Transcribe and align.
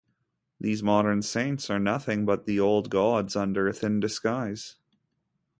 These 0.59 0.81
modern 0.81 1.21
saints 1.21 1.69
are 1.69 1.77
nothing 1.77 2.25
but 2.25 2.47
the 2.47 2.59
old 2.59 2.89
gods 2.89 3.35
under 3.35 3.67
a 3.67 3.71
thin 3.73 3.99
disguise. 3.99 4.77